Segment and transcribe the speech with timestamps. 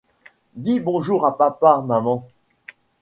[0.55, 2.27] Dis bonjour à papa maman.